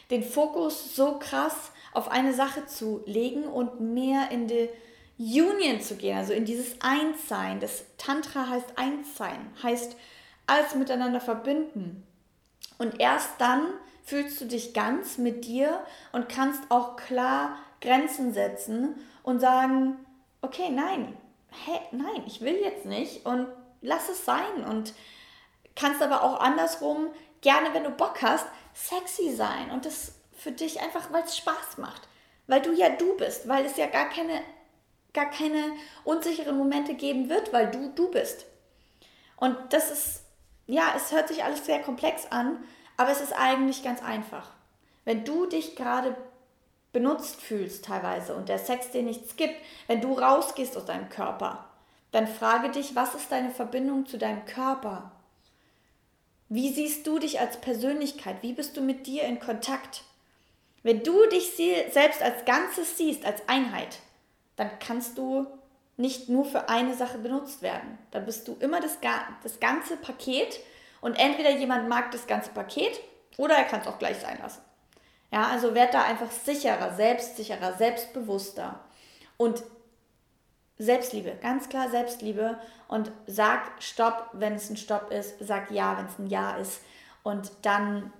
den 0.09 0.23
Fokus 0.23 0.95
so 0.95 1.17
krass 1.19 1.71
auf 1.93 2.09
eine 2.11 2.33
Sache 2.33 2.65
zu 2.65 3.01
legen 3.05 3.45
und 3.45 3.79
mehr 3.79 4.31
in 4.31 4.47
die 4.47 4.69
Union 5.17 5.79
zu 5.81 5.95
gehen, 5.95 6.17
also 6.17 6.33
in 6.33 6.45
dieses 6.45 6.81
Einssein. 6.81 7.59
Das 7.59 7.85
Tantra 7.97 8.49
heißt 8.49 8.77
Einssein, 8.77 9.51
heißt 9.61 9.95
alles 10.47 10.75
miteinander 10.75 11.21
verbinden. 11.21 12.03
Und 12.77 12.99
erst 12.99 13.29
dann 13.39 13.61
fühlst 14.03 14.41
du 14.41 14.45
dich 14.45 14.73
ganz 14.73 15.17
mit 15.17 15.45
dir 15.45 15.79
und 16.11 16.29
kannst 16.29 16.63
auch 16.69 16.95
klar 16.95 17.57
Grenzen 17.79 18.33
setzen 18.33 18.95
und 19.23 19.39
sagen, 19.39 19.97
okay, 20.41 20.69
nein, 20.69 21.15
hä, 21.65 21.79
nein, 21.91 22.23
ich 22.25 22.41
will 22.41 22.55
jetzt 22.55 22.85
nicht 22.85 23.25
und 23.25 23.47
lass 23.81 24.09
es 24.09 24.25
sein 24.25 24.65
und 24.69 24.93
kannst 25.75 26.01
aber 26.01 26.23
auch 26.23 26.39
andersrum 26.39 27.07
gerne, 27.43 27.73
wenn 27.73 27.83
du 27.83 27.91
Bock 27.91 28.23
hast, 28.23 28.47
sexy 28.73 29.35
sein 29.35 29.69
und 29.69 29.85
das 29.85 30.13
für 30.35 30.51
dich 30.51 30.81
einfach, 30.81 31.13
weil 31.13 31.23
es 31.23 31.37
Spaß 31.37 31.77
macht. 31.77 32.07
Weil 32.47 32.61
du 32.61 32.73
ja 32.73 32.89
du 32.89 33.15
bist, 33.15 33.47
weil 33.47 33.65
es 33.65 33.77
ja 33.77 33.85
gar 33.85 34.09
keine, 34.09 34.41
gar 35.13 35.29
keine 35.29 35.73
unsicheren 36.03 36.57
Momente 36.57 36.95
geben 36.95 37.29
wird, 37.29 37.53
weil 37.53 37.69
du 37.69 37.89
du 37.89 38.09
bist. 38.09 38.45
Und 39.37 39.55
das 39.69 39.91
ist, 39.91 40.23
ja, 40.65 40.93
es 40.95 41.11
hört 41.11 41.27
sich 41.27 41.43
alles 41.43 41.65
sehr 41.65 41.81
komplex 41.81 42.25
an, 42.31 42.63
aber 42.97 43.11
es 43.11 43.21
ist 43.21 43.33
eigentlich 43.33 43.83
ganz 43.83 44.01
einfach. 44.01 44.51
Wenn 45.05 45.25
du 45.25 45.45
dich 45.45 45.75
gerade 45.75 46.15
benutzt 46.91 47.41
fühlst 47.41 47.85
teilweise 47.85 48.35
und 48.35 48.49
der 48.49 48.59
Sex 48.59 48.91
dir 48.91 49.01
nichts 49.01 49.35
gibt, 49.35 49.55
wenn 49.87 50.01
du 50.01 50.13
rausgehst 50.13 50.77
aus 50.77 50.85
deinem 50.85 51.09
Körper, 51.09 51.67
dann 52.11 52.27
frage 52.27 52.69
dich, 52.69 52.95
was 52.95 53.15
ist 53.15 53.31
deine 53.31 53.49
Verbindung 53.49 54.05
zu 54.05 54.17
deinem 54.17 54.45
Körper? 54.45 55.11
Wie 56.53 56.71
siehst 56.71 57.07
du 57.07 57.17
dich 57.17 57.39
als 57.39 57.57
Persönlichkeit? 57.57 58.35
Wie 58.41 58.53
bist 58.53 58.77
du 58.77 58.81
mit 58.81 59.07
dir 59.07 59.23
in 59.23 59.39
Kontakt? 59.39 60.03
Wenn 60.83 61.01
du 61.01 61.25
dich 61.25 61.55
selbst 61.55 62.21
als 62.21 62.45
Ganzes 62.45 62.95
siehst, 62.95 63.25
als 63.25 63.41
Einheit, 63.49 63.97
dann 64.55 64.69
kannst 64.77 65.17
du 65.17 65.47
nicht 65.97 66.29
nur 66.29 66.45
für 66.45 66.69
eine 66.69 66.93
Sache 66.93 67.17
benutzt 67.17 67.63
werden. 67.63 67.97
Dann 68.11 68.25
bist 68.25 68.47
du 68.47 68.55
immer 68.59 68.81
das, 68.81 68.99
das 69.41 69.59
ganze 69.59 69.97
Paket 69.97 70.59
und 71.01 71.15
entweder 71.15 71.49
jemand 71.49 71.89
mag 71.89 72.11
das 72.11 72.27
ganze 72.27 72.51
Paket 72.51 72.99
oder 73.37 73.55
er 73.55 73.63
kann 73.63 73.81
es 73.81 73.87
auch 73.87 73.97
gleich 73.97 74.17
sein 74.17 74.37
lassen. 74.39 74.61
Ja, 75.31 75.47
also 75.47 75.73
werd 75.73 75.95
da 75.95 76.03
einfach 76.03 76.29
sicherer, 76.29 76.93
selbstsicherer, 76.93 77.73
selbstbewusster 77.73 78.79
und 79.37 79.63
Selbstliebe, 80.83 81.37
ganz 81.41 81.69
klar 81.69 81.89
Selbstliebe. 81.89 82.57
Und 82.87 83.11
sag 83.25 83.81
Stopp, 83.81 84.29
wenn 84.33 84.53
es 84.53 84.69
ein 84.69 84.77
Stopp 84.77 85.11
ist, 85.11 85.35
sag 85.39 85.71
Ja, 85.71 85.97
wenn 85.97 86.05
es 86.05 86.19
ein 86.19 86.27
Ja 86.27 86.57
ist. 86.57 86.81
Und 87.23 87.51
dann 87.61 88.11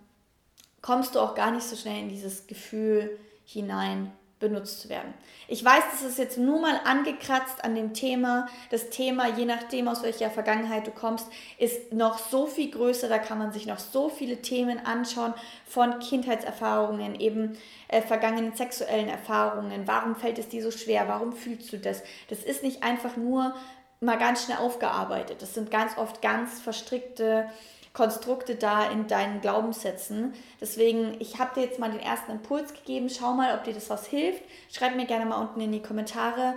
kommst 0.82 1.15
du 1.15 1.19
auch 1.19 1.36
gar 1.36 1.52
nicht 1.52 1.65
so 1.65 1.76
schnell 1.76 1.99
in 1.99 2.10
dieses 2.10 2.47
Gefühl 2.47 3.19
hinein, 3.45 4.12
benutzt 4.43 4.82
zu 4.82 4.89
werden. 4.89 5.13
Ich 5.47 5.63
weiß, 5.63 5.84
das 5.91 6.03
ist 6.03 6.19
jetzt 6.19 6.38
nur 6.38 6.62
mal 6.62 6.79
angekratzt 6.86 7.63
an 7.63 7.73
dem 7.73 7.93
Thema. 7.93 8.47
Das 8.69 8.89
Thema, 8.89 9.27
je 9.29 9.45
nachdem, 9.45 9.88
aus 9.88 10.03
welcher 10.03 10.29
Vergangenheit 10.29 10.86
du 10.86 10.91
kommst, 10.91 11.27
ist 11.58 11.93
noch 11.93 12.19
so 12.19 12.45
viel 12.45 12.69
größer. 12.69 13.10
Da 13.10 13.17
kann 13.17 13.39
man 13.39 13.51
sich 13.51 13.65
noch 13.65 13.79
so 13.79 14.10
viele 14.10 14.41
Themen 14.41 14.86
anschauen 14.86 15.34
von 15.65 15.99
Kindheitserfahrungen, 15.99 17.19
eben 17.19 17.58
äh, 17.88 18.01
vergangenen 18.01 18.53
sexuellen 18.56 19.10
Erfahrungen. 19.10 19.88
Warum 19.88 20.15
fällt 20.15 20.38
es 20.38 20.49
dir 20.49 20.62
so 20.62 20.71
schwer? 20.71 21.08
Warum 21.08 21.34
fühlst 21.34 21.71
du 21.73 21.77
das? 21.77 22.03
Das 22.29 22.39
ist 22.43 22.62
nicht 22.62 22.84
einfach 22.84 23.17
nur 23.17 23.56
mal 24.01 24.17
ganz 24.17 24.43
schnell 24.43 24.58
aufgearbeitet. 24.58 25.41
Das 25.41 25.53
sind 25.53 25.71
ganz 25.71 25.97
oft 25.97 26.21
ganz 26.21 26.60
verstrickte 26.60 27.49
Konstrukte 27.93 28.56
da 28.56 28.89
in 28.89 29.08
deinen 29.08 29.39
Glaubenssätzen. 29.39 30.34
Deswegen, 30.60 31.15
ich 31.19 31.38
habe 31.39 31.53
dir 31.56 31.65
jetzt 31.65 31.79
mal 31.79 31.91
den 31.91 31.99
ersten 31.99 32.32
Impuls 32.32 32.73
gegeben. 32.73 33.10
Schau 33.10 33.34
mal, 33.34 33.56
ob 33.56 33.63
dir 33.63 33.73
das 33.73 33.89
was 33.89 34.08
hilft. 34.08 34.41
Schreib 34.71 34.95
mir 34.95 35.06
gerne 35.06 35.25
mal 35.25 35.39
unten 35.39 35.62
in 35.62 35.71
die 35.71 35.82
Kommentare, 35.82 36.56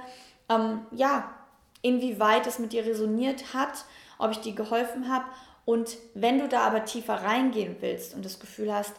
ähm, 0.48 0.86
ja, 0.92 1.34
inwieweit 1.82 2.46
es 2.46 2.58
mit 2.58 2.72
dir 2.72 2.86
resoniert 2.86 3.52
hat, 3.52 3.84
ob 4.18 4.30
ich 4.30 4.38
dir 4.38 4.54
geholfen 4.54 5.12
habe. 5.12 5.26
Und 5.66 5.98
wenn 6.14 6.38
du 6.38 6.48
da 6.48 6.60
aber 6.60 6.84
tiefer 6.84 7.14
reingehen 7.14 7.76
willst 7.80 8.14
und 8.14 8.24
das 8.24 8.40
Gefühl 8.40 8.72
hast, 8.72 8.94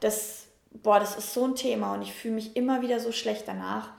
das, 0.00 0.46
boah, 0.72 0.98
das 0.98 1.16
ist 1.16 1.32
so 1.32 1.44
ein 1.44 1.54
Thema 1.54 1.94
und 1.94 2.02
ich 2.02 2.12
fühle 2.12 2.34
mich 2.34 2.56
immer 2.56 2.82
wieder 2.82 2.98
so 2.98 3.12
schlecht 3.12 3.46
danach, 3.46 3.90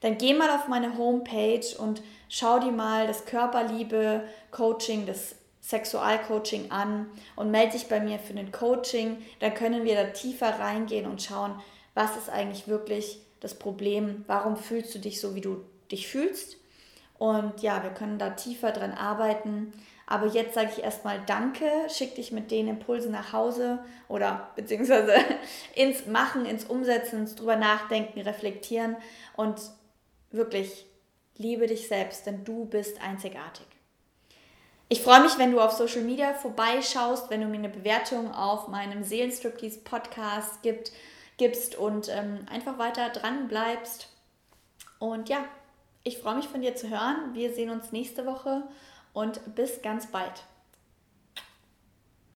dann 0.00 0.16
geh 0.16 0.32
mal 0.32 0.50
auf 0.50 0.68
meine 0.68 0.96
Homepage 0.96 1.66
und 1.78 2.02
schau 2.28 2.60
dir 2.60 2.70
mal 2.70 3.06
das 3.06 3.24
Körperliebe 3.26 4.22
Coaching, 4.52 5.06
das 5.06 5.34
Sexualcoaching 5.68 6.70
an 6.70 7.10
und 7.36 7.50
melde 7.50 7.72
dich 7.72 7.88
bei 7.88 8.00
mir 8.00 8.18
für 8.18 8.32
ein 8.32 8.52
Coaching. 8.52 9.18
Dann 9.40 9.52
können 9.52 9.84
wir 9.84 9.94
da 9.96 10.04
tiefer 10.04 10.58
reingehen 10.58 11.04
und 11.04 11.22
schauen, 11.22 11.60
was 11.92 12.16
ist 12.16 12.30
eigentlich 12.30 12.68
wirklich 12.68 13.20
das 13.40 13.54
Problem, 13.58 14.24
warum 14.26 14.56
fühlst 14.56 14.94
du 14.94 14.98
dich 14.98 15.20
so, 15.20 15.34
wie 15.34 15.42
du 15.42 15.62
dich 15.92 16.08
fühlst. 16.08 16.56
Und 17.18 17.60
ja, 17.60 17.82
wir 17.82 17.90
können 17.90 18.18
da 18.18 18.30
tiefer 18.30 18.72
dran 18.72 18.92
arbeiten. 18.92 19.74
Aber 20.06 20.26
jetzt 20.26 20.54
sage 20.54 20.70
ich 20.74 20.82
erstmal 20.82 21.20
Danke, 21.26 21.66
schick 21.90 22.14
dich 22.14 22.32
mit 22.32 22.50
den 22.50 22.66
Impulsen 22.66 23.12
nach 23.12 23.34
Hause 23.34 23.80
oder 24.08 24.50
beziehungsweise 24.56 25.16
ins 25.74 26.06
Machen, 26.06 26.46
ins 26.46 26.64
Umsetzen, 26.64 27.20
ins 27.20 27.34
drüber 27.34 27.56
nachdenken, 27.56 28.20
reflektieren 28.20 28.96
und 29.36 29.60
wirklich 30.30 30.86
liebe 31.36 31.66
dich 31.66 31.88
selbst, 31.88 32.24
denn 32.24 32.42
du 32.44 32.64
bist 32.64 33.02
einzigartig. 33.02 33.66
Ich 34.90 35.02
freue 35.02 35.20
mich, 35.20 35.36
wenn 35.36 35.52
du 35.52 35.60
auf 35.60 35.72
Social 35.72 36.00
Media 36.00 36.32
vorbeischaust, 36.32 37.28
wenn 37.28 37.42
du 37.42 37.46
mir 37.46 37.58
eine 37.58 37.68
Bewertung 37.68 38.32
auf 38.32 38.68
meinem 38.68 39.04
Seelenstriptease 39.04 39.80
Podcast 39.80 40.62
gibt, 40.62 40.92
gibst 41.36 41.76
und 41.76 42.08
ähm, 42.08 42.46
einfach 42.50 42.78
weiter 42.78 43.10
dran 43.10 43.48
bleibst. 43.48 44.08
Und 44.98 45.28
ja, 45.28 45.44
ich 46.04 46.18
freue 46.18 46.36
mich 46.36 46.48
von 46.48 46.62
dir 46.62 46.74
zu 46.74 46.88
hören. 46.88 47.34
Wir 47.34 47.52
sehen 47.52 47.68
uns 47.68 47.92
nächste 47.92 48.24
Woche 48.24 48.62
und 49.12 49.54
bis 49.54 49.82
ganz 49.82 50.06
bald. 50.06 50.44